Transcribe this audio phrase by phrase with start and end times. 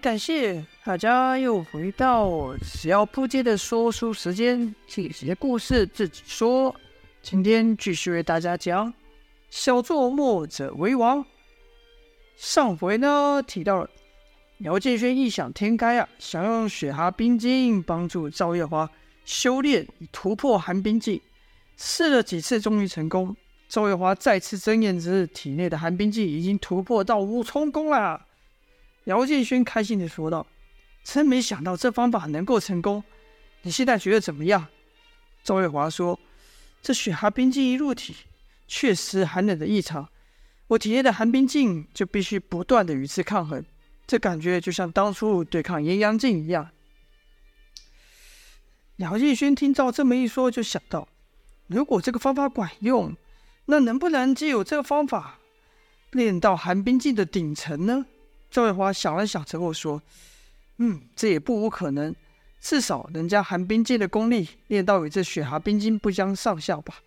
[0.00, 6.74] 感谢大家又回到只要扑街的说书时间，这些故事自己说。
[7.20, 8.92] 今天继续为大家讲
[9.50, 11.22] 小作末者为王。
[12.34, 13.90] 上回呢提到了
[14.60, 18.88] 姚建轩异想天开啊，想用雪蛤冰晶帮助赵月华
[19.26, 21.20] 修炼以突破寒冰境，
[21.76, 23.36] 试了几次终于成功。
[23.68, 28.28] 赵月华再次睁眼时，体内的寒冰境已经突破到五重宫了。
[29.10, 30.46] 姚建勋开心地说道
[31.02, 33.02] ：“真没想到这方法能够成功，
[33.62, 34.68] 你现在觉得怎么样？”
[35.42, 36.18] 赵月华说
[36.80, 38.14] ：“这雪蛤冰晶一入体，
[38.68, 40.08] 确实寒冷的异常。
[40.68, 43.64] 我体内的寒冰镜就必须不断的与之抗衡，
[44.06, 46.70] 这感觉就像当初对抗阴阳镜一样。”
[48.98, 51.08] 姚建勋听到这么一说，就想到：
[51.66, 53.16] 如果这个方法管用，
[53.66, 55.40] 那能不能借由这个方法
[56.12, 58.06] 练到寒冰镜的顶层呢？
[58.50, 60.02] 赵月华想了想之后说
[60.78, 62.14] ：“嗯，这也不无可能，
[62.60, 67.00] 至少能将寒冰境的功力练到与这雪蛤冰晶不相上下吧。”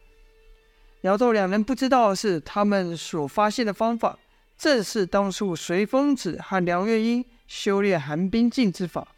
[1.02, 4.18] 姚赵两人不知道的是，他们所发现的方法，
[4.58, 9.10] 正是当初随风子和梁月英修炼寒冰境之法。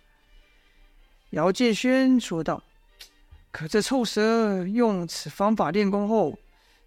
[1.29, 2.63] 姚建轩说道
[3.51, 6.39] ：“可这臭蛇用此方法练功后，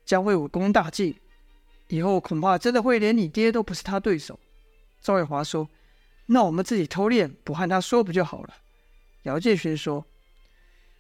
[0.05, 1.15] 将会武功大进，
[1.87, 4.37] 以后恐怕真的会连你爹都不是他对手。”
[5.01, 5.69] 赵月华说
[6.27, 8.55] ：“那我们自己偷练，不和他说不就好了？”
[9.23, 10.05] 姚建勋说：“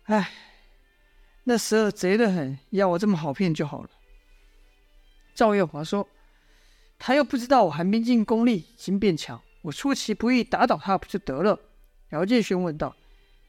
[0.05, 0.31] 哎，
[1.45, 3.91] 那蛇贼得很，要我这么好骗就好了。”
[5.35, 6.09] 赵月华说
[6.99, 11.59] ：“他又不知道我寒冰镜功力已经变强，我出其不意打倒他不就得了？”
[12.11, 12.97] 姚建勋问道：“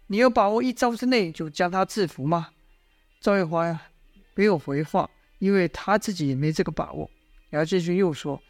[0.07, 2.49] 你有把握一招之内就将他制服吗？”
[3.21, 3.81] 赵月华呀，
[4.35, 7.09] 没有回话，因为他自己也没这个把握。
[7.51, 8.41] 姚建勋又说。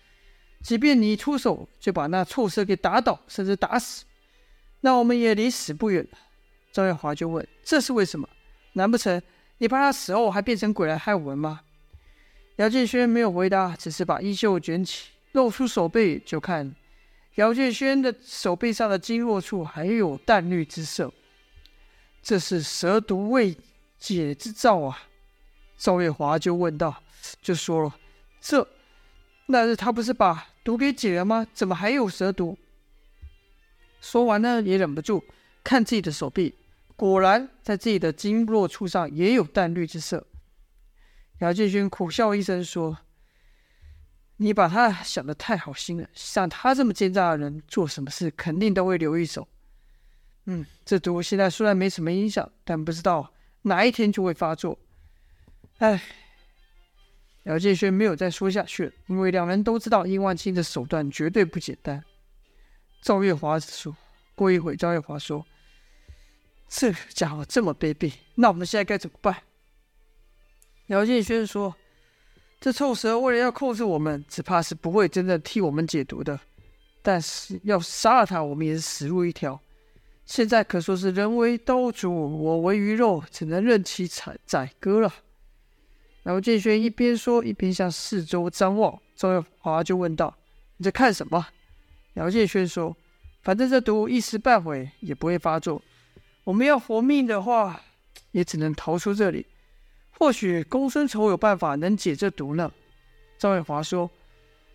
[0.61, 4.03] 即便你出手就把那畜生给打倒，甚至打死，
[4.81, 6.17] 那我们也离死不远了。
[6.71, 8.27] 赵月华就问：“这是为什么？
[8.73, 9.21] 难不成
[9.57, 11.61] 你怕他死后还变成鬼来害我们吗？”
[12.57, 16.75] 姚建轩没有回答，只是把衣袖卷起，露出手背，就看
[17.35, 21.11] 姚建轩的手背上的经络处还有淡绿之色。
[22.21, 23.55] 这是蛇毒未
[23.97, 25.03] 解之兆啊！
[25.77, 27.01] 赵月华就问道
[27.41, 27.95] ：“就说了
[28.41, 28.67] 这。”
[29.51, 31.47] 那日他不是把毒给解了吗？
[31.51, 32.55] 怎么还有蛇毒？
[33.99, 35.23] 说完呢，也忍不住
[35.63, 36.53] 看自己的手臂，
[36.95, 40.27] 果然在自己的经络处上也有淡绿之色。
[41.39, 42.99] 姚建勋苦笑一声说
[44.37, 49.47] ：“你把他想得太好心了，像他这么奸诈的人，做什么事肯定都会留一手。
[50.45, 54.77] 嗯，这毒现在虽然没什么影响，但不知道哪一天就会发作。
[55.79, 55.99] 哎。”
[57.43, 62.03] 姚建轩没有再说下去了，因为两人都知道殷万清的手段绝对不简单。
[63.01, 63.95] 赵月华说
[64.35, 65.45] ：“过一会，赵月华说，
[66.67, 69.35] 这家伙这么卑鄙，那我们现在该怎么办？”
[70.87, 71.73] 姚建轩说
[72.59, 76.37] ：“这臭蛇为了要控制我们，只怕是不会真的替我们解毒的。
[77.01, 79.59] 但是要杀了他，我们也是死路一条。
[80.25, 85.11] 现在可说是人为刀俎，我为鱼肉，只能任其宰宰割了。”
[86.23, 88.99] 姚建轩一边说，一边向四周张望。
[89.15, 90.35] 赵月华就问道
[90.77, 91.47] ：“你在看什么？”
[92.15, 92.95] 姚建轩说
[93.41, 95.81] ：“反正这毒一时半会也不会发作，
[96.43, 97.81] 我们要活命的话，
[98.31, 99.45] 也只能逃出这里。
[100.11, 102.71] 或许公孙丑有办法能解这毒呢。”
[103.39, 104.11] 赵月华说：“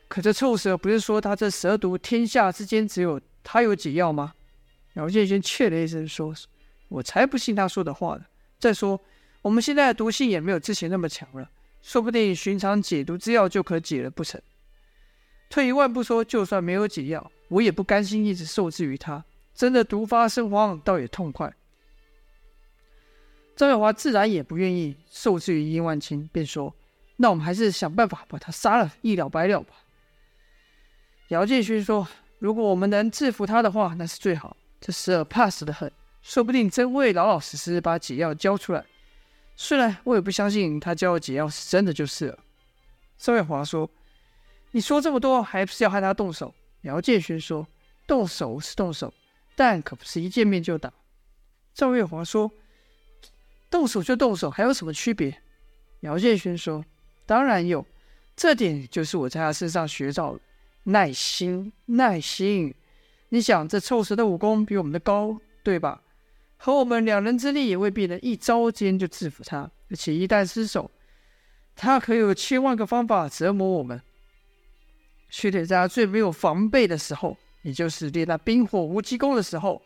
[0.09, 4.33] 可这臭蛇不是说他这蛇毒天下之间只有他有解药吗？”
[4.95, 6.35] 姚建轩切了一声说
[6.89, 8.25] ：“我才不信他说的话呢。
[8.59, 8.99] 再说。”
[9.45, 11.51] 我们现在的毒性也没有之前那么强了，
[11.83, 14.41] 说不定寻常解毒之药就可解了不成？
[15.51, 19.23] 退一万步说，就算没有解药，我也不甘心一直受制于他。
[19.55, 21.55] 真的毒发身亡，倒也痛快。
[23.55, 26.75] 张月华自然也不愿意受制于殷万清，便说
[27.19, 29.75] ：“那我们还是想办法把他杀了，一了百了吧。”
[31.29, 32.09] 姚建勋说
[32.41, 34.57] ：“如果我们能制服他的话，那是最好。
[34.81, 35.93] 这蛇怕死的很，
[36.23, 38.83] 说不定真会老老实实把解药交出来。”
[39.57, 42.39] 虽然我也不相信他教的解药是真的，就是了。
[43.17, 43.89] 赵月华说
[44.73, 46.53] ：“你说这么多，还不是要害他动手？”
[46.83, 47.67] 姚建勋说
[48.07, 49.15] ：“动手是动手，
[49.57, 50.93] 但可不是一见面就打。”
[51.73, 52.51] 赵月华说
[53.71, 55.41] ：“动手就动手，还有什么区别？”
[56.01, 56.85] 姚建勋说
[57.25, 57.87] ：“当然有，
[58.37, 60.41] 这点就是我在他身上学到的
[60.83, 61.73] 耐心。
[61.87, 62.75] 耐心，
[63.31, 66.03] 你想，这臭蛇的武功比我们的高，对吧？”
[66.65, 70.91] 和我们两人之力也未必能一招间就制服他，而且一旦失手，
[71.77, 74.01] 他可有千万个方法折磨我们。
[75.29, 79.83] 却得在他最没有防备的时候也就是练那冰火无极功的时候，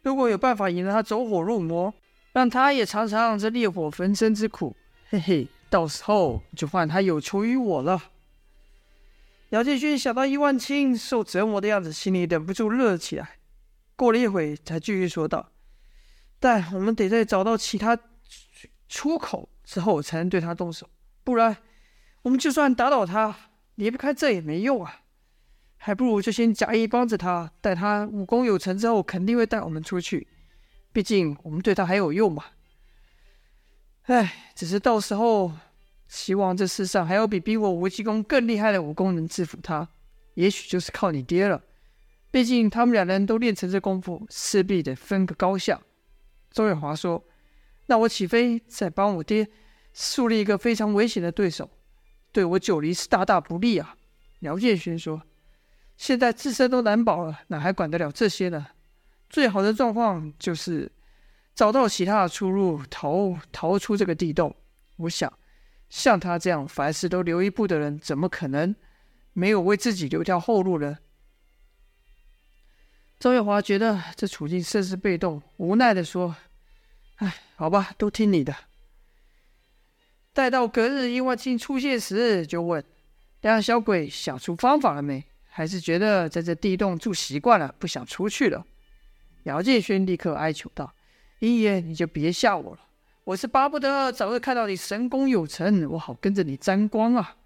[0.00, 1.92] 如果有办法引得他走火入魔，
[2.32, 4.74] 让他也尝尝这烈火焚身之苦，
[5.10, 8.02] 嘿嘿，到时候就换他有求于我了。
[9.50, 13.36] 姚建勋想到伊万青受折磨的样子，心里忍不住乐起来。
[13.94, 15.50] 过了一会，才继续说道
[16.44, 17.98] ：“但我们得在找到其他
[18.86, 20.86] 出口之后，才能对他动手，
[21.24, 21.56] 不然
[22.20, 23.34] 我们就算打倒他，
[23.76, 25.00] 离不开这也没用啊。
[25.78, 30.28] 还不如就先假意帮着他，待他武功有成之后，肯定会带我们出去。
[30.92, 32.44] 毕竟我们对他还有用嘛。
[34.02, 35.50] 唉，只是到时候……”
[36.06, 39.88] 希望这世上还有比比我无极功更厉害的武功能制服他，
[40.34, 41.62] 也许就是靠你爹了。
[42.30, 45.80] 毕竟他们两人都练成这功夫，势必得分个高下。
[46.54, 47.22] 周月华说
[47.86, 49.46] ：“那我岂非在帮我爹
[49.92, 51.68] 树立一个非常危险的对手，
[52.32, 53.96] 对我九黎是大大不利啊？”
[54.40, 55.20] 姚建勋说
[55.98, 58.68] ：“现在自身都难保了，哪还管得了这些呢？
[59.28, 60.90] 最好的状况就是
[61.54, 64.56] 找到其他的出路，逃逃出这个地洞。
[64.96, 65.30] 我想。”
[65.90, 68.74] 像他这样凡事都留一步的人，怎么可能
[69.32, 70.98] 没有为自己留条后路呢？
[73.24, 76.36] 赵月华觉得这处境甚是被动，无奈地说
[77.16, 78.54] ：“哎，好吧，都听你的。”
[80.34, 82.84] 待到隔日殷万青出现时，就问
[83.40, 85.24] ：“两小鬼想出方法了没？
[85.48, 88.66] 还是觉得在这地洞住习惯了，不想出去了？”
[89.44, 90.92] 姚建勋立刻哀求道
[91.40, 92.80] ：“殷爷，你就别吓我了。”
[93.24, 97.36] 我是巴不得早日看到你神功有成，我好跟着你沾光啊！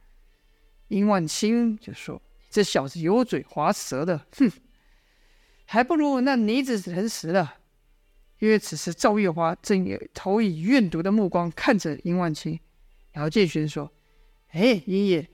[0.89, 2.21] 殷万青就说
[2.51, 4.51] ：“这小子油嘴滑舌的，哼，
[5.71, 7.57] 还不如那妮子诚实了。”
[8.41, 12.59] 因为此时赵月华正投以怨毒的目光看着殷万青。
[13.15, 13.93] 姚建勋说
[14.53, 15.29] ：“哎，殷爷，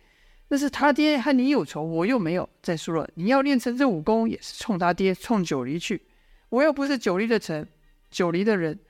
[0.48, 2.48] 那是他爹和你有仇，我又没有。
[2.62, 6.02] 再说了，你要练成这武功，也是冲他爹，冲九黎去。
[6.48, 7.68] 我又不是九黎的臣，
[8.10, 8.80] 九黎的人。”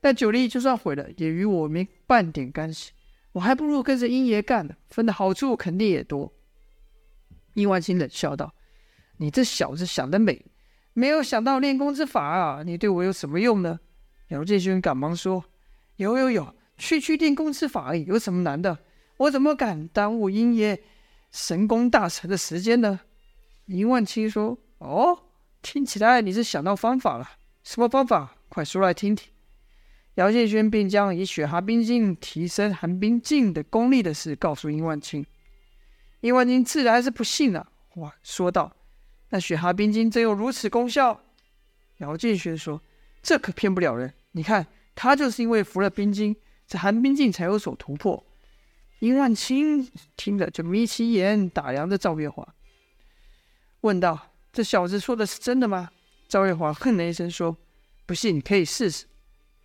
[0.00, 2.92] 但九黎就算毁了，也与我没半点干系。
[3.32, 6.32] 我还不如跟着殷爷干呢，分的好处肯定也多。
[7.54, 8.54] 殷万青冷笑道
[9.18, 10.44] ：“你这小子想得美，
[10.94, 12.62] 没有想到练功之法啊！
[12.64, 13.78] 你对我有什么用呢？”
[14.28, 15.44] 姚建勋赶忙说
[15.96, 18.78] ：“有有有，区区练功之法而已，有什么难的？
[19.18, 20.82] 我怎么敢耽误殷爷
[21.30, 23.00] 神功大成的时间呢？”
[23.66, 25.18] 殷万青说：“哦，
[25.60, 27.28] 听起来你是想到方法了，
[27.62, 28.36] 什么方法？
[28.48, 29.30] 快说来听听。”
[30.14, 35.26] 姚建勋便将以雪蛤冰劲提升寒冰镜的功力的事告诉殷万青，
[36.20, 37.68] 殷万青自然是不信了。
[37.96, 38.72] 哇，说道
[39.34, 41.20] ：“那雪蛤冰晶真有如此功效？”
[41.98, 42.80] 姚建轩说
[43.20, 44.14] ：“这可骗不了人。
[44.30, 44.64] 你看，
[44.94, 46.36] 他就是因为服了冰晶，
[46.68, 48.24] 这寒冰镜才有所突破。”
[49.00, 52.46] 殷万青听了就眯起眼打量着赵月华，
[53.80, 55.90] 问道：“这小子说的是真的吗？”
[56.28, 57.56] 赵月华哼了一声说
[58.06, 59.04] ：“不信你可以试试。”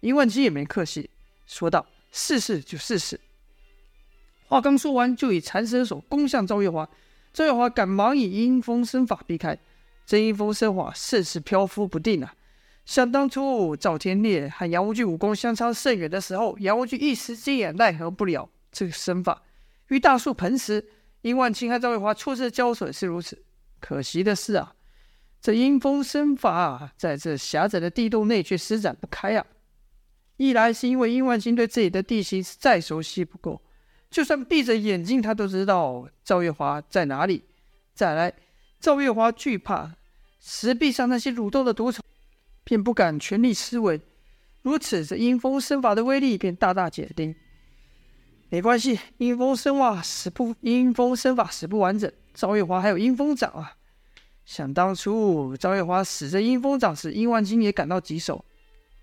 [0.01, 1.11] 殷万青也没客气，
[1.45, 3.21] 说道：“试试就试试。”
[4.49, 6.89] 话刚说完，就以缠身手攻向赵月华。
[7.33, 9.57] 赵月华赶忙以阴风身法避开。
[10.05, 12.33] 这阴风身法甚是飘忽不定啊！
[12.85, 19.43] 想当初赵天烈和杨无惧武功相差甚远的时候，杨无惧一时间也奈何不了这个身法。
[19.89, 20.83] 遇大树盆时，
[21.21, 23.43] 殷万青和赵月华初次交手是如此。
[23.79, 24.73] 可惜的是啊，
[25.39, 29.45] 这阴风身法在这狭窄的地洞内却施展不开啊！
[30.37, 33.61] 一来是因为殷万青对这里的地形是再熟悉不过，
[34.09, 37.41] 就算闭着眼睛，他都知道赵月华在哪里；
[37.93, 38.33] 再来，
[38.79, 39.95] 赵月华惧怕
[40.39, 42.03] 石壁上那些蠕动的毒虫，
[42.63, 44.01] 便不敢全力施为。
[44.63, 47.35] 如此，这阴风身法的威力便大大减低。
[48.49, 53.75] 没关系，阴风身法使不阴风身法使不完整，赵月华还有阴风掌啊！
[54.43, 58.43] 想当初赵月华使着阴风掌时，殷万青也感到棘手。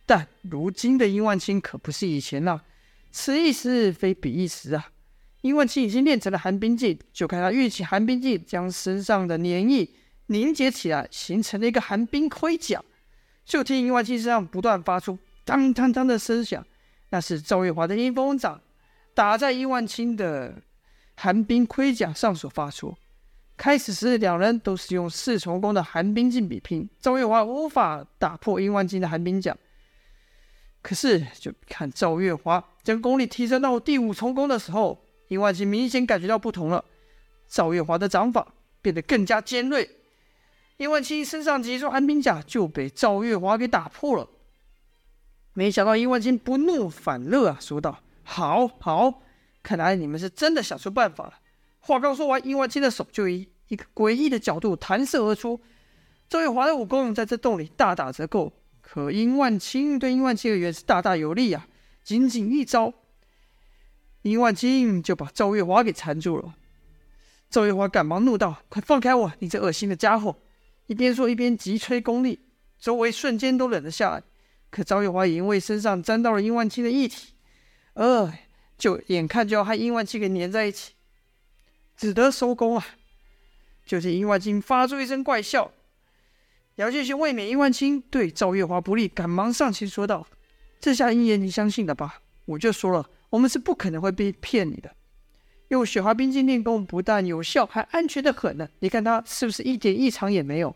[0.04, 2.64] 但如今的殷万青可不是以前了，
[3.12, 4.88] 此一时非彼一时啊！
[5.46, 9.88] 殷万青已经练成了寒冰劲，就看他运起寒冰劲，将身上的黏液
[10.26, 12.82] 凝结起来，形成了一个寒冰盔甲。
[13.44, 16.66] 就听殷万青身上不断发出当当当的声响，
[17.10, 18.60] 那是赵月华的阴风掌
[19.14, 20.60] 打在殷万青的
[21.14, 22.96] 寒冰盔甲上所发出。
[23.56, 29.56] 开始时，两人都是用四重功的寒冰劲比拼，赵月华无法打破殷万青的寒冰甲。
[30.82, 36.84] 可是，就看赵月华将功力提升到第五重功的时候，殷万青明显感觉到不同了。
[37.48, 39.88] 赵月华的掌法变得更加尖锐，
[40.76, 44.28] 殷万青身上几处寒冰甲就被赵月华给打破了。
[45.52, 49.22] 没想到殷万青不怒反乐啊，说道：“好好，
[49.62, 51.34] 看来你们是真的想出办法了。”
[51.80, 55.60] 话刚说完，殷万青的手就以一个诡异的角度弹射而出，
[56.28, 58.52] 赵月华的武功在这洞里大打折扣，
[58.82, 61.66] 可殷万青对殷万青而言是大大有利啊！
[62.02, 62.92] 仅仅一招，
[64.26, 66.54] 殷万青就把赵月华给缠住了。
[67.48, 69.32] 赵月华赶忙怒道：“快放开我！
[69.38, 70.36] 你这恶心的家伙！”
[70.86, 72.40] 一边说一边急催功力，
[72.78, 74.22] 周围瞬间都冷了下来。
[74.70, 77.34] 可赵月华也因为身上沾到了殷万青的液体，
[77.94, 78.32] 呃，
[78.76, 80.92] 就眼看就要和殷万青给粘在一起，
[81.96, 82.86] 只得收功啊！
[83.86, 85.70] 就见殷万青发出一声怪笑。
[86.74, 90.26] 姚建勋未免殷万青对赵月华不利，赶忙上前说道
[90.80, 92.20] ：“这下殷爷你相信了吧？
[92.44, 94.90] 我就说了，我们是不可能会被骗你的。
[95.68, 98.66] 用雪花冰晶练功不但有效，还安全的很呢。
[98.78, 100.74] 你看他是不是一点异常也没有？”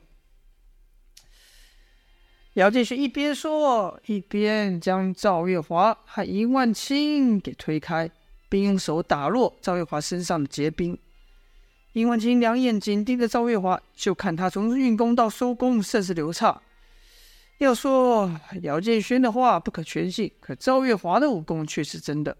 [2.55, 8.11] 姚建勋一边说，一边将赵月华和殷万青给推开，
[8.50, 10.99] 并用手打落赵月华身上的结冰。
[11.95, 16.61] 殷万青两眼紧盯着赵月华，就看他从运功到收功甚是流畅。
[17.57, 22.37] 要说姚建轩的话不可全信，可赵月华的武功却是真的。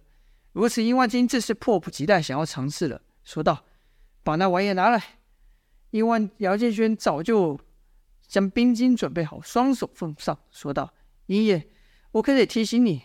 [0.53, 3.65] 如此，殷万金自是迫不及待想要尝试了，说道
[4.25, 5.03] ：“把那玩意拿来。”
[5.91, 7.59] 殷万姚建轩早就
[8.27, 10.93] 将冰晶准备好，双手奉上，说道
[11.27, 11.69] ：“殷爷，
[12.13, 13.03] 我可得提醒你，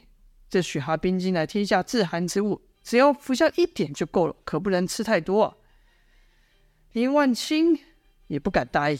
[0.49, 5.55] 这雪蛤冰晶乃天下至寒之物，只要服下一点就够了，可不能吃太多啊。”
[6.93, 7.77] 殷万青
[8.27, 8.97] 也不敢答应，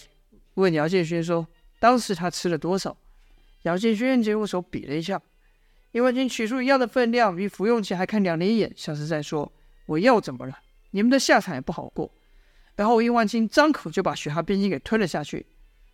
[0.55, 1.47] 问姚建轩说
[1.79, 2.95] ：“当时他吃了多少？”
[3.63, 5.19] 姚建轩接过手比了一下，
[5.95, 9.49] 殷万青取出一样的分量，与服用前还看两人一眼，像是在说
[9.87, 10.59] ：“我要怎么了？
[10.91, 12.11] 你们的下场也不好过。”
[12.75, 15.45] 然后殷万青张口就把雪蛤冰晶给吞了下去。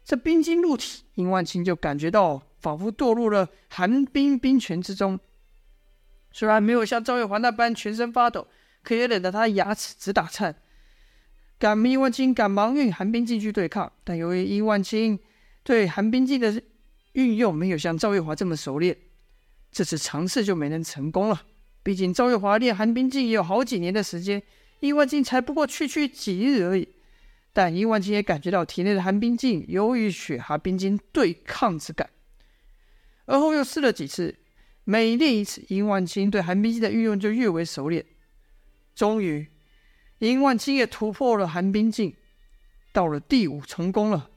[0.03, 5.19] 这冰晶入体，殷万青就感觉到仿佛堕入了寒冰冰泉之中。
[6.31, 8.47] 虽然没有像赵月华那般全身发抖，
[8.81, 10.55] 可也冷得他牙齿直打颤。
[11.59, 15.19] 赶殷万青赶忙运寒冰镜去对抗，但由于殷万青
[15.61, 16.59] 对寒冰镜的
[17.11, 18.97] 运用没有像赵月华这么熟练，
[19.71, 21.43] 这次尝试就没能成功了。
[21.83, 24.41] 毕竟赵月华练寒冰镜也有好几年的时间，
[24.81, 26.87] 殷万金才不过区区几日而已。
[27.53, 32.09] 但殷万金也感觉到体内的寒冰镜有与雪蛤冰晶对抗之感，
[33.25, 34.35] 而后又试了几次，
[34.83, 38.05] 每练一次，殷万金对寒冰镜的运用就越为熟练，
[38.95, 39.47] 终于。
[40.19, 42.15] 殷万金也突破了寒冰镜，
[42.93, 44.29] 到了第五重功了。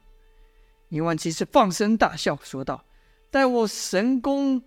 [0.88, 2.84] 殷万金是放声大笑，说道
[3.30, 4.62] ：“待我神功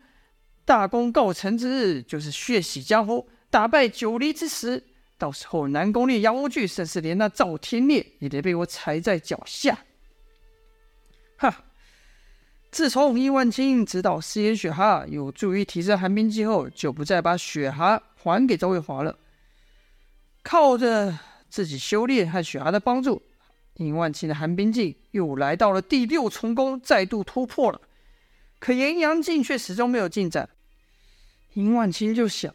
[0.67, 4.83] 大功告成之日，就是血洗江湖、打败九黎之时。
[5.17, 9.79] 到时候南宫烈、杨无惧，甚至连那赵天烈，也得被我踩在脚下。”
[11.39, 11.63] 哈！
[12.69, 19.17] 自从殷万青知道食盐雪蛤有助于提升寒冰镜后，就不再把雪蛤还给赵月华了。
[20.43, 21.17] 靠着
[21.49, 23.21] 自己修炼和雪蛤的帮助，
[23.75, 27.79] 殷万青的寒冰镜又来到了第六重宫，再度突破了。
[28.59, 30.49] 可炎阳镜却始终没有进展。
[31.53, 32.53] 殷万青就想，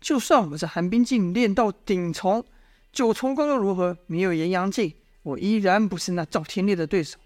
[0.00, 2.44] 就算我这寒冰镜练到顶重
[2.92, 3.96] 九重功又如何？
[4.06, 7.18] 没有炎阳镜，我依然不是那赵天烈的对手。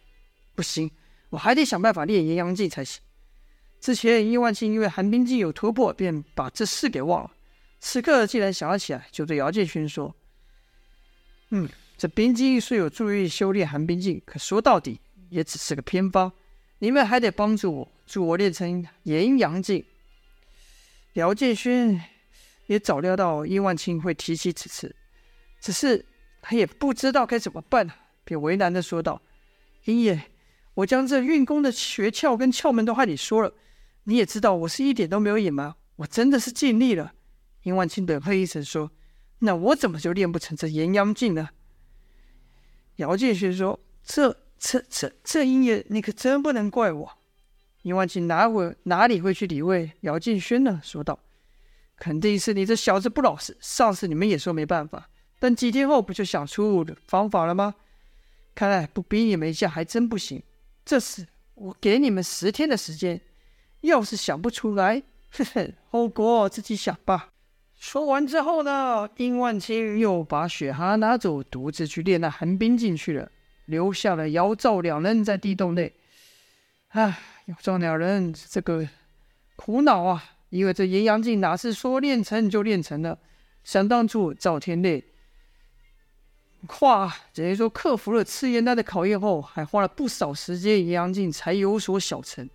[0.54, 0.90] 不行，
[1.30, 3.02] 我还得想办法练炎阳镜才行。
[3.80, 7.30] 之前殷万青因为寒冰镜有突破，便把这事给忘了。
[7.80, 10.14] 此刻既然想了起来，就对姚建勋说
[11.50, 14.98] ：“嗯，这冰晶虽有助于修炼寒冰镜，可说到底
[15.28, 16.32] 也只是个偏方。
[16.78, 19.84] 你们还得帮助我，助我练成炎阳镜。”
[21.14, 22.00] 姚建勋
[22.66, 24.94] 也早料到殷万青会提起此事，
[25.60, 26.04] 只是
[26.42, 27.88] 他也不知道该怎么办，
[28.24, 29.22] 便为难的说道
[29.84, 30.20] ：“殷爷，
[30.74, 33.52] 我将这运功的诀窍跟窍门都和你说了，
[34.04, 37.14] 你也知道我是一点都没有隐瞒，我真的是尽力了。”
[37.62, 38.90] 殷万青冷哼一声说
[39.38, 41.50] ：“那我怎么就练不成这炎阳镜呢？”
[42.96, 47.18] 姚建勋说：“这、这、这、这殷爷，你可真不能怪我。”
[47.84, 50.80] 殷万青哪会哪里会去理会姚敬轩呢？
[50.82, 51.18] 说道
[51.96, 53.54] ：“肯定是你这小子不老实。
[53.60, 57.74] 上次你们也说没办法，但几天后不就想出方法了吗？
[58.54, 60.42] 看来不逼你们一下还真不行。
[60.82, 63.20] 这次我给你们十天的时间，
[63.82, 67.28] 要是想不出来，哼哼，后果自己想吧。”
[67.78, 73.30] 说完之后呢，殷万青又把雪蛤拿走，独自去练那寒冰镜去了，
[73.66, 75.92] 留下了姚赵两人在地洞内。
[76.88, 78.88] 唉，姚赵两人这个
[79.56, 83.18] 苦恼啊，因为这炎阳镜哪是说练成就练成了？
[83.62, 85.02] 想当初赵天烈
[86.66, 92.48] 跨等于说克服了赤焰丹的考验后，还花了不少时间，炎阳镜才有所小成。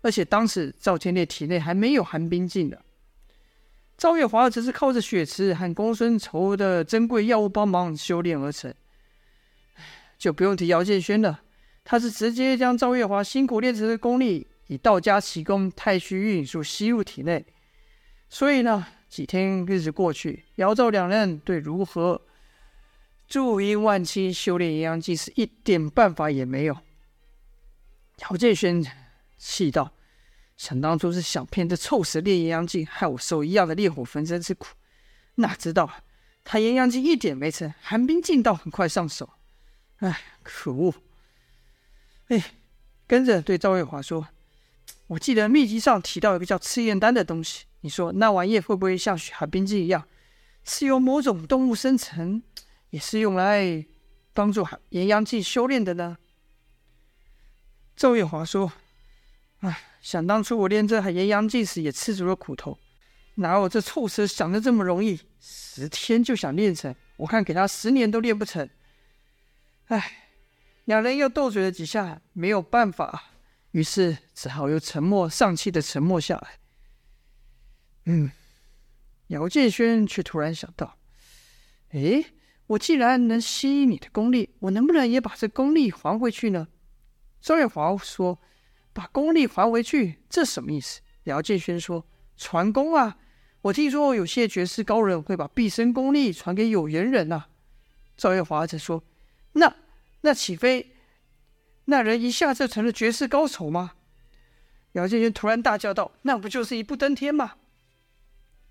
[0.00, 2.82] 而且当时赵天烈体内还没有寒冰镜的。
[3.98, 8.74] 赵月华只是靠着血池和公孙仇的珍贵药物帮忙修炼而成，
[10.16, 11.42] 就不用提姚建轩了。
[11.84, 17.44] 他是直接将赵月华辛苦练成的功力，以道家奇功太虚运术吸入体内。
[18.28, 22.22] 所以呢，几天日子过去，姚赵两人对如何
[23.28, 26.76] 助阴万期修炼阴阳镜是一点办法也没有。
[28.18, 28.82] 姚建轩
[29.36, 29.92] 气道
[30.56, 34.68] ：“想当初是想骗这臭蛇练阴阳镜，害我受一样的烈火焚身之苦，
[35.34, 35.90] 哪知道
[36.44, 39.28] 他阴阳镜一点没成，寒冰镜倒很快上手。
[39.96, 40.94] 哎，可恶！”
[42.32, 42.42] 哎，
[43.06, 44.26] 跟着对赵月华说
[45.06, 50.08] ：“我记得秘籍上提到一个叫赤焰丹的东西，你说那玩意会不会像雪寒冰晶一样，
[50.64, 52.42] 是由某种动物生成，
[52.88, 53.84] 也是用来
[54.32, 56.16] 帮助炎阳镜修炼的呢？”
[57.94, 58.72] 赵月华说
[59.60, 62.78] ：“哎，想当初我练这炎阳镜时也吃足了苦头，
[63.34, 65.20] 哪有这臭蛇想的这么容易？
[65.38, 68.66] 十天就想练成，我看给他十年都练不成。
[69.88, 70.20] 哎。”
[70.84, 73.30] 两人又斗嘴了几下，没有办法，
[73.70, 76.58] 于是只好又沉默，丧气的沉默下来。
[78.06, 78.32] 嗯，
[79.28, 80.98] 姚建轩却突然想到：
[81.90, 82.24] 哎，
[82.66, 86.66] 我既然能吸你的功力，我能不能也把这功力还回去呢？
[87.40, 88.40] 赵月华说
[88.92, 92.04] ：“把功力还回去，这什么意思？”姚建轩说
[92.36, 93.18] ：“传功啊！
[93.62, 97.48] 我听说有些绝世高人会把毕生功力传给有缘人呐、啊。”
[98.16, 99.04] 赵月华则说
[99.54, 99.76] ：“那……”
[100.22, 100.94] 那岂非
[101.84, 103.92] 那人一下就成了绝世高手吗？
[104.92, 107.54] 姚建轩突然大叫道：“那不就是一步登天吗？”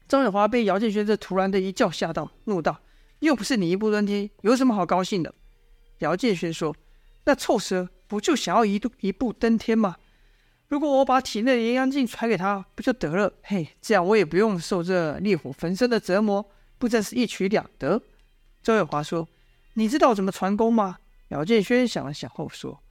[0.07, 2.81] 张远华被姚建轩这突然的一叫吓到，怒道
[3.19, 5.33] ：“又不是你一步登天，有什么好高兴的？”
[5.99, 6.75] 姚建轩说
[7.25, 9.97] ：“那臭蛇不就想要一度一步登天吗？
[10.67, 13.33] 如果我把体内的阴阳镜传给他，不就得了？
[13.43, 18.01] 嘿，这样我也不用受这烈火焚身的折磨，不正是一举两得？”
[18.63, 19.27] 周远华说
[19.73, 20.99] ：“你知道怎么传功吗？”
[21.31, 22.83] 姚建轩想了想后说：“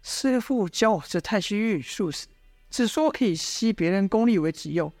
[0.00, 2.28] 师父教我这太虚运术时，
[2.70, 4.92] 只说可以吸别人功力为己用，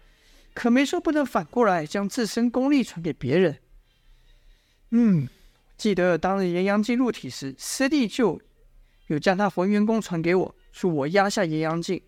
[0.54, 3.60] 可没说不能反过来将自身功力传给别人。”
[4.90, 5.28] 嗯，
[5.76, 8.40] 记得当日炎阳镜入体时，师弟就
[9.06, 12.02] 有将他浑元功传给我，说我压下炎阳镜。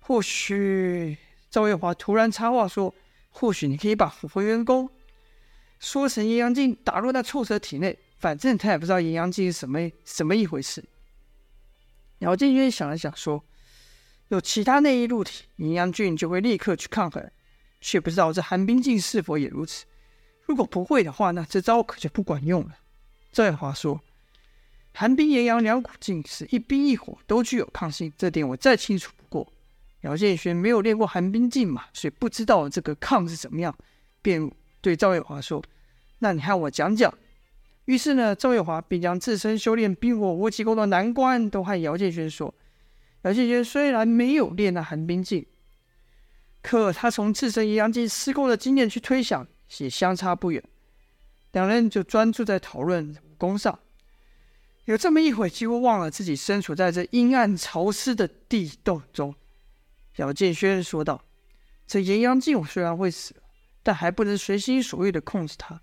[0.00, 1.16] 或许
[1.48, 2.92] 赵月华突然插话说
[3.30, 4.90] ：“或许你可以把浑元功
[5.78, 10.82] 说成炎阳镜打入那臭蛇体内。”反正他也不知道炎阳镜是什么什么一回事。
[12.20, 13.44] 姚建轩想了想说
[14.28, 17.30] ：“有其他内力入体，炎阳镜就会立刻去抗衡，
[17.80, 19.84] 却不知道这寒冰镜是否也如此。
[20.46, 22.76] 如果不会的话，那这招可就不管用了。”
[23.30, 24.00] 赵月华说
[24.94, 29.52] ：“寒冰炎阳两股劲是一冰一火都具有抗性，这点我再清楚不过。”
[30.02, 33.76] 姚建轩没有练过寒冰镜嘛，所以不知道这个抗是怎么样，
[34.22, 34.50] 便
[34.80, 35.62] 对赵月华说
[36.20, 37.12] ：“那你和我讲讲。”
[37.86, 42.54] 于是呢，赵月华便将自身修炼冰火无极功的难关都和姚建轩说。
[43.22, 45.46] 姚建轩虽然没有练那寒冰镜，
[46.62, 49.46] 可他从自身阴阳镜施功的经验去推想，
[49.78, 50.62] 也相差不远。
[51.52, 53.78] 两人就专注在讨论武功上，
[54.86, 59.34] 有这么一会，几乎忘了自己身处在这阴暗潮湿的地洞中。
[60.16, 61.24] 姚建轩说道
[61.86, 63.34] ：“这炎阳镜虽然会死，
[63.82, 65.80] 但还不能随心所欲地控制它。”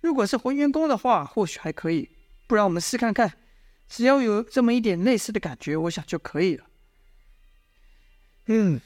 [0.00, 2.10] 如果是浑元功的话，或许还可以。
[2.46, 3.32] 不然我们试看看，
[3.88, 6.64] 只要有这么一点类似的感觉，我想就可以了。
[8.46, 8.80] 嗯，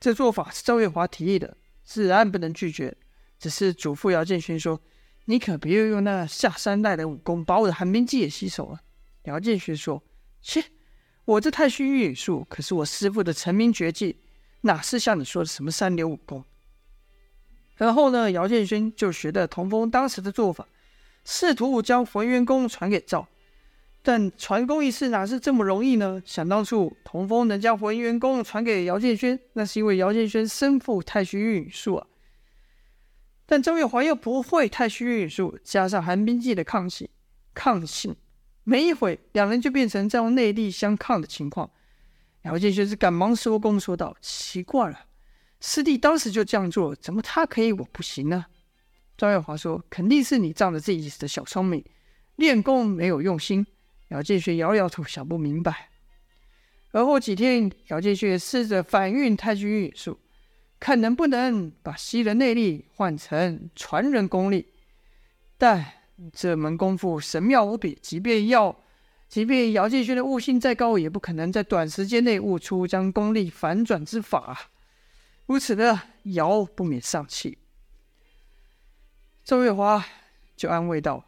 [0.00, 2.96] 这做法是赵月华提议的，自然不能拒绝。
[3.38, 4.80] 只是嘱咐姚建勋说
[5.26, 8.80] ：“你可别用那下三滥的武功把我的寒冰技也吸走了。”
[9.24, 10.02] 姚建勋说
[10.40, 10.64] ：“切，
[11.26, 14.16] 我这太虚运术可是我师父的成名绝技，
[14.62, 16.42] 哪是像你说的什么三流武功？”
[17.76, 20.66] 然后呢，姚建勋就学的童风当时的做法，
[21.24, 23.26] 试图将浑元功传给赵。
[24.06, 26.20] 但传功一事哪是这么容易呢？
[26.26, 32.06] 想当初，童风能将浑元功传给姚建勋，那是因为姚建勋身负太虚运术啊。
[33.46, 37.08] 但赵月华又不会太虚运术，加上寒冰镜的抗性，
[37.54, 38.14] 抗性，
[38.62, 41.70] 没一会，两人就变成这样内力相抗的情况。
[42.42, 45.06] 姚建勋是赶忙收功说道：“奇怪了。”
[45.66, 48.44] 师弟当时就这样做，怎么他可以我不行呢？
[49.16, 51.82] 赵月华说：“肯定是你仗着自己的小聪明，
[52.36, 53.66] 练功没有用心。”
[54.08, 55.88] 姚建勋摇摇头，想不明白。
[56.92, 60.20] 而后几天，姚建勋试着反运太虚运术，
[60.78, 64.66] 看能不能把吸人内力换成传人功力。
[65.56, 65.82] 但
[66.30, 68.78] 这门功夫神妙无比，即便要，
[69.30, 74.72] 即便姚建勋的悟性再高，也不可能在短时间内悟出将功力反转之法。
[75.46, 77.58] 如此的姚不免丧气，
[79.44, 80.04] 赵月华
[80.56, 81.22] 就安慰道：“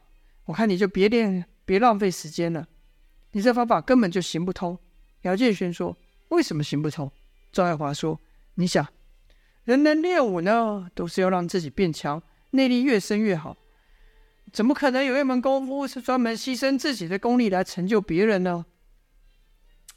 [0.47, 2.67] 我看你就别练，别浪费时间了。”
[3.33, 4.79] 你这方法根本就行不通。”
[5.23, 5.97] 姚建勋说
[6.29, 7.13] ：“为什么行不通？”
[7.53, 8.19] 赵爱华说
[8.57, 8.87] ：“你想，
[9.65, 13.57] 人能练武呢，都是要让自己变强，内力越深越好。
[14.51, 18.65] 怎么可能有一门功夫是专门牺牲自己的功力来成就别人呢？”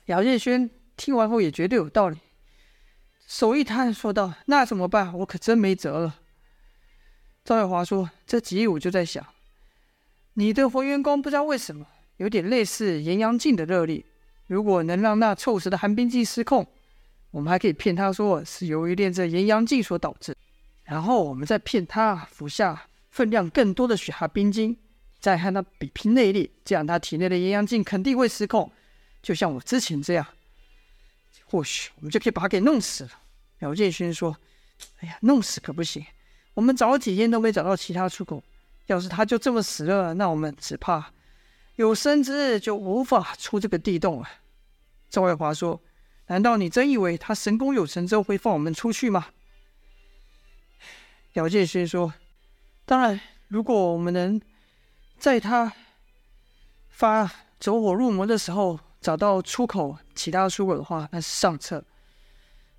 [0.08, 2.18] 姚建勋听完后也觉得有道理，
[3.30, 5.14] 手一摊说道：“那怎么办？
[5.20, 6.16] 我可真没辙了。”
[7.46, 9.24] 赵月华说：“这几日我就在想，
[10.34, 11.86] 你的混元功不知道为什么
[12.18, 14.04] 有点类似炎阳镜的热力，
[14.48, 16.66] 如果能让那臭死的寒冰镜失控。”
[17.30, 20.36] 我们还可以骗他说是由于练这炎阳劲所导致，
[20.86, 24.76] 然后我们再骗他服下分量更多的雪蛤冰晶，
[25.20, 28.72] 再和他比拼内力，这样他体内的炎阳劲肯定会失控，
[29.22, 30.26] 就像我之前这样，
[31.50, 33.12] 或许我们就可以把他给弄死了。
[33.60, 34.38] 姚建勋说
[35.02, 36.06] ：“哎呀，弄死可不行，
[36.54, 38.44] 我们找了几天都没找到其他出口，
[38.86, 41.12] 要是他就这么死了，那我们只怕
[41.76, 44.30] 有生之日就无法出这个地洞了。”
[45.10, 45.82] 赵爱华说。
[46.32, 49.30] 难道你真以为他神功有成之后会放我们出去吗？
[51.34, 52.14] 姚建勋说
[52.86, 54.40] ：“当然，如果我们能
[55.18, 55.74] 在他
[56.88, 61.84] 发走火入魔的时候找到出口，其他出口的话，那是上策。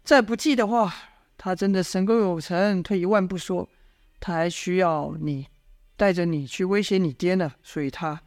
[0.04, 0.94] 再不济的话，
[1.36, 3.68] 他真的神功有成，退一万步说，
[4.18, 5.46] 他还需要你
[5.96, 7.52] 带着你去威胁你爹呢。
[7.62, 8.20] 所以，他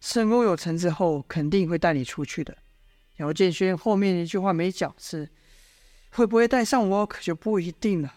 [0.00, 2.56] 神功有成之后，肯定会带你出去的。”
[3.16, 5.28] 姚建勋后面一句话没讲，是
[6.12, 8.14] 会不会带上我，可就不一定了。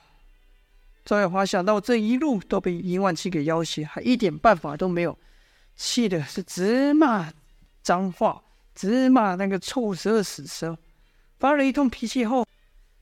[1.03, 5.19] 赵月华想到这一路都被殷万青给要挟，还一点办法都没有，
[5.75, 7.33] 气的是直骂
[7.81, 8.42] 脏话，
[8.73, 10.77] 直骂那个臭蛇死蛇。
[11.39, 12.47] 发了一通脾气后，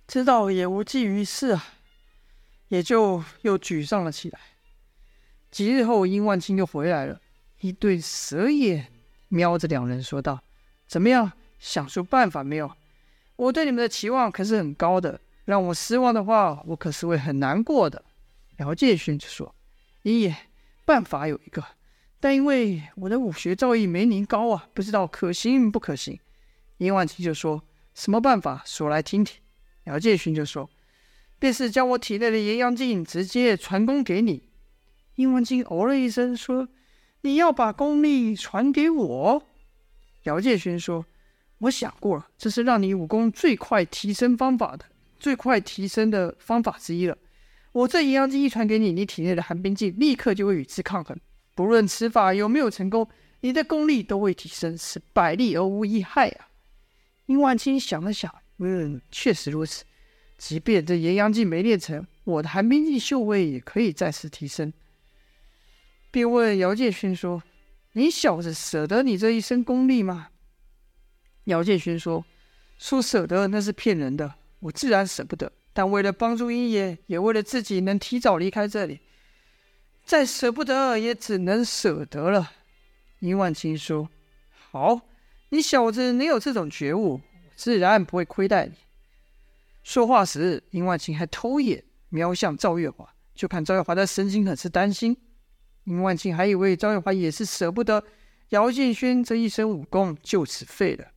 [0.08, 1.64] 知道也无济于事啊，
[2.70, 4.40] 也就又沮丧了起来。
[5.52, 7.22] 几日后，殷万青又回来了，
[7.60, 8.92] 一对蛇眼
[9.28, 10.42] 瞄着两人说道
[10.88, 12.72] ：“怎么样？”想出办法没有？
[13.36, 18.04] 我对你们的期望可是很高的，让我失望的话，我可是会很难过的。
[18.58, 19.54] 姚建勋就说
[20.02, 20.36] ：“爷爷，
[20.84, 21.64] 办法有一个，
[22.22, 26.18] 但因为我的武学造诣没您高啊，不知道可行不可行。”
[26.78, 27.62] 殷万青就说
[27.94, 28.64] ：“什么办法？
[28.66, 29.42] 说来听听。”
[29.86, 30.70] 姚建勋就说
[31.38, 34.44] ：“便是将我体内的炎阳劲直接传功给你。”
[35.16, 36.70] 殷万青哦了一声说
[37.22, 39.44] ：“你要把功力传给我？”
[40.24, 41.06] 姚建勋说。
[41.62, 44.84] 我想过了，这是让你武功最快提升方法的
[45.20, 47.16] 最快提升的方法之一了。
[47.72, 51.16] 我这炎阳劲一传给你，你体内的寒冰劲立刻就会与之抗衡。
[51.54, 53.08] 不论此法有没有成功，
[53.42, 56.48] 你的功力都会提升，是百利而无一害啊。
[57.28, 59.84] 殷万清想了想，嗯，确实如此。
[60.38, 64.74] 即便这炎阳镜没练成，我的寒冰镜修为也可以再次提升。
[66.10, 67.44] 便问姚建勋说
[67.94, 70.30] ：“你小子舍得你这一身功力吗？”
[71.46, 72.26] 姚建勋说
[72.78, 75.52] ：“说舍得那是骗人的，我自然舍不得。
[75.74, 79.00] 但为了帮助英爷，也为了自己能提早离开这里，
[80.12, 82.52] 再舍不得也只能舍得了。”
[83.20, 84.10] 殷万青说
[84.52, 85.00] ：“好，
[85.48, 87.22] 你小子能有这种觉悟，
[87.56, 88.74] 自然不会亏待你。”
[89.84, 95.16] 说话时，殷万青还偷眼瞄向赵月华，就看赵月华的神情很是担心。
[95.86, 98.04] 殷万青还以为赵月华也是舍不得
[98.50, 101.08] 姚建勋这一身武功就此废了。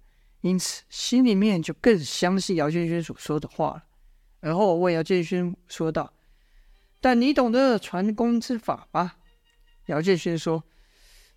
[0.43, 3.83] 因此，心里面就更相信姚建勋所说的话了。
[4.39, 6.13] 而后问姚建勋说道
[7.05, 9.17] ：“但你懂得传功之法吗？”
[9.89, 10.65] 姚建勋说：“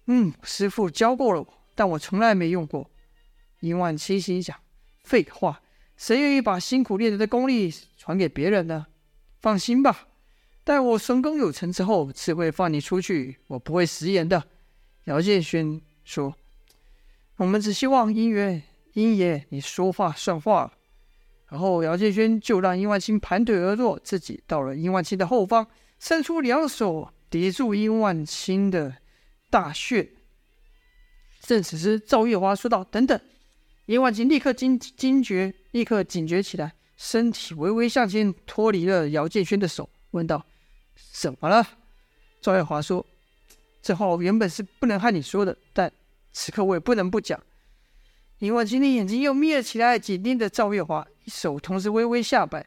[0.08, 2.90] 嗯，师傅教过了我，但我从来没用过。”
[3.60, 4.58] 殷万青心想
[5.04, 5.62] ：“废话，
[5.98, 8.88] 谁愿意把辛苦练得的功力传给别人呢？
[9.42, 10.08] 放心吧，
[10.64, 14.48] 待我神功有成之后，自会放你出去，我不会食言的。”
[15.04, 16.34] 姚建勋说
[17.36, 20.77] ：“我们只希望姻缘。”殷爷，你说话算话。
[21.50, 25.66] 然后姚建轩就让殷万青盘腿而坐，自己到了殷万青的后方，
[25.98, 28.98] 伸出两手抵住殷万青的
[29.50, 30.10] 大穴。
[31.42, 33.18] 正此时，赵月华说道：“等等！”
[33.88, 40.46] 殷万青立刻惊惊觉，立刻警觉起来，身体微微向前脱离了姚建轩的手，问道
[41.14, 41.66] ：“怎么了？”
[42.42, 43.06] 赵月华说
[43.82, 45.90] ：“这话我原本是不能和你说的，但
[46.34, 47.42] 此刻我也不能不讲。”
[48.40, 52.66] 殷万青的眼睛又眯了起来，紧盯着赵月华，手同时微微下摆。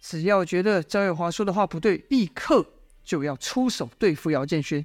[0.00, 2.66] 只要觉得赵月华说的话不对，立刻
[3.04, 4.84] 就要出手对付姚建勋。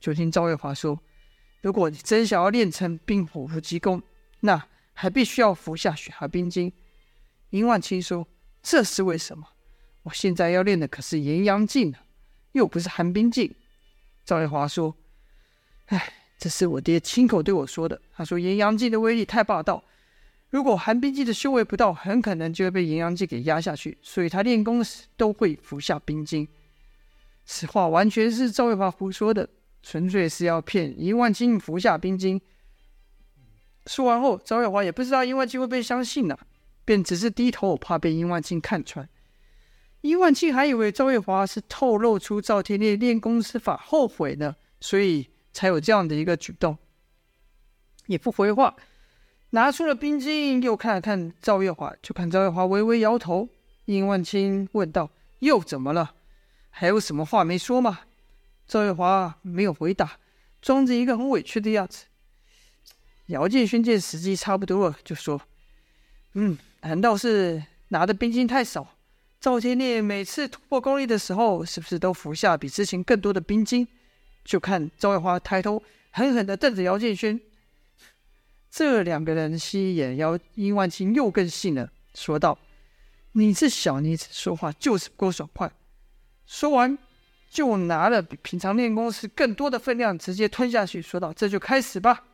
[0.00, 0.98] 就听赵月华说
[1.60, 4.02] ：“如果你真想要练成冰火无极功，
[4.40, 6.72] 那还必须要服下雪蛤冰晶。”
[7.50, 8.26] 殷万青说
[8.62, 9.46] ：“这是为什么？
[10.04, 11.98] 我现在要练的可是炎阳劲呢，
[12.52, 13.54] 又不是寒冰劲。”
[14.24, 14.96] 赵月华说
[15.86, 18.00] ：“哎，这是我爹亲口对我说的。
[18.14, 19.82] 他说炎阳镜的威力太霸道，
[20.50, 23.96] 如果寒冰镜的修为不到，很可能就会被炎阳镜给压下去。
[24.02, 26.46] 所以他练功时都会服下冰晶。
[27.44, 29.48] 此话完全是赵月华胡说的，
[29.82, 32.40] 纯粹是要骗殷万青服下冰晶。
[33.86, 36.36] 说完后，赵月华也不知道殷万青会不会相信呢、
[36.84, 39.08] 便只是低头，怕被殷万青看穿。
[40.00, 46.76] 殷万青还以为赵月华是透露出赵天烈练功之法后悔呢，所以才有这样的一个举动，
[48.08, 48.76] 也不回话，
[49.50, 53.48] 拿出了冰晶，又看了看赵月华，就看赵月华微微摇头。
[53.86, 56.12] 殷万青问道：“又怎么了？
[56.68, 58.00] 还有什么话没说吗？”
[58.68, 60.18] 赵月华没有回答，
[60.60, 62.04] 装着一个很委屈的样子。
[63.28, 65.40] 姚建勋见时机差不多了，就说
[66.34, 68.94] ：“嗯，难道是拿的冰晶太少？
[69.40, 73.88] 赵天烈每次突破功力的时候，是不是都服下比之前更多的冰晶？”
[74.46, 75.82] 就看赵月华抬头
[76.12, 77.38] 狠狠地瞪着姚建勋，
[78.70, 82.56] 这两个人吸眼姚殷万青又更信了，说道
[83.32, 85.70] ：“你这小妮子说话就是不够爽快。”
[86.46, 86.96] 说完，
[87.50, 92.24] 就拿了比平常练功时更多的分量直接吞下去，说道：“这就开始吧。”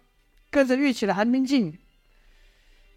[0.51, 1.79] 跟着运起了寒冰镜，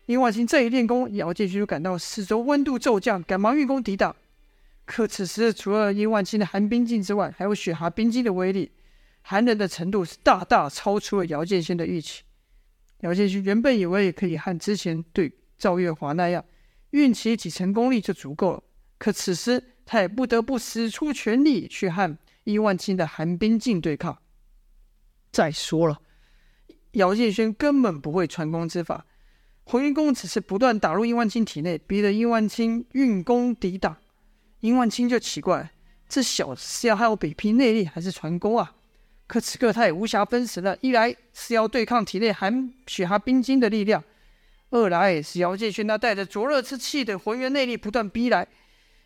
[0.07, 4.13] 殷万青这一练功，姚建勋就感到四周温度骤降，赶忙运功抵挡。
[4.83, 8.69] 可此时除了殷万青的寒冰镜之外，还有雪蛤冰晶的威力，
[9.27, 12.21] 寒冷的程度是大大超出了姚建勋的预期。
[12.99, 16.45] 姚建勋原本以为可以和之前对赵月华那样，
[16.91, 18.63] 运起几成功力就足够了，
[18.99, 24.15] 可此时他也不得不使出全力去和殷万青的寒冰镜对抗。
[25.31, 25.99] 再说了。
[26.91, 29.07] 姚建轩根本不会传功之法，
[29.63, 33.97] 回云功只是不断打入殷万青体内，逼得殷万青运功抵挡。
[34.59, 35.71] 殷万青就奇怪，
[36.07, 38.75] 这小子是要和我比拼内力，还是传功啊？
[39.27, 44.03] 可此刻他也无暇分神了，一来是要对抗体内含雪蛤冰晶的力量，
[44.69, 48.47] 二来是姚建勋那带着灼热之气的浑元内力不断逼来，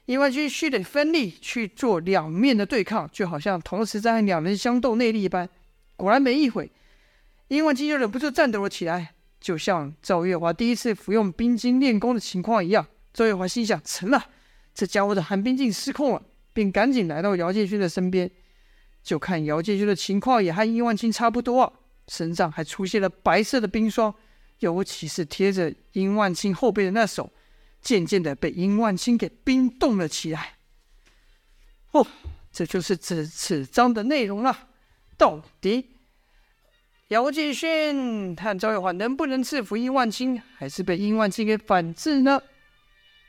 [0.05, 5.47] 殷万军需得分力去做两面的对抗，就好像同时在和两人相斗内力一般。
[5.95, 6.69] 果然没一会。
[7.47, 12.85] 殷万军就忍不住颤抖了起来，就像赵月华第一次服用冰晶练功的情况一样。
[13.13, 14.23] 赵月华心想：成了，
[14.73, 16.21] 这家伙的寒冰镜失控了，
[16.53, 18.29] 便赶紧来到姚建勋的身边。
[19.09, 21.73] 就看姚建勋的情况也和殷万青差不多啊，
[22.09, 24.13] 身上还出现了白色的冰霜，
[24.59, 27.31] 尤其是贴着殷万青后背的那手，
[27.81, 30.57] 渐渐的被殷万青给冰冻了起来。
[31.89, 32.05] 哦，
[32.53, 34.67] 这就是这此章的内容了，
[35.17, 35.95] 到底。
[37.07, 42.39] 姚建勋和赵月华能不能制服殷万青，还是被殷万青给反制呢？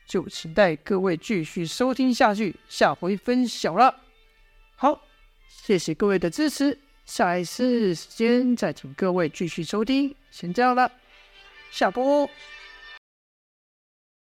[0.07, 4.03] 就请待各位继续收听下去，下回分晓了。
[4.77, 5.01] 好，
[5.63, 10.13] 谢谢各位的支持，下一次时间再请各位继续收听。
[10.31, 10.91] 先这样了，
[11.71, 12.29] 下播。